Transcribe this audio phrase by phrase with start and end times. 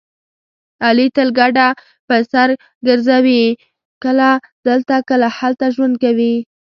[0.85, 1.67] علي تل کډه
[2.07, 2.49] په سر
[2.87, 3.43] ګرځوي
[4.03, 4.29] کله
[4.67, 6.35] دلته کله هلته ژوند کوي.